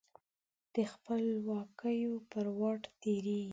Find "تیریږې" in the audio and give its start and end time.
3.01-3.49